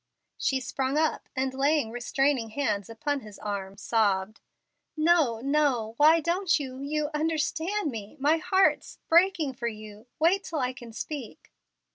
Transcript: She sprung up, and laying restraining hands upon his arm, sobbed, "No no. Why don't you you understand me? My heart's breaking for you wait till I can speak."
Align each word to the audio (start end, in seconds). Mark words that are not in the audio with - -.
She 0.39 0.59
sprung 0.59 0.97
up, 0.97 1.29
and 1.35 1.53
laying 1.53 1.91
restraining 1.91 2.49
hands 2.49 2.89
upon 2.89 3.19
his 3.19 3.37
arm, 3.37 3.77
sobbed, 3.77 4.39
"No 4.97 5.41
no. 5.41 5.93
Why 5.97 6.19
don't 6.19 6.59
you 6.59 6.79
you 6.81 7.11
understand 7.13 7.91
me? 7.91 8.17
My 8.19 8.37
heart's 8.37 8.97
breaking 9.07 9.53
for 9.53 9.67
you 9.67 10.07
wait 10.17 10.43
till 10.43 10.57
I 10.57 10.73
can 10.73 10.91
speak." 10.91 11.53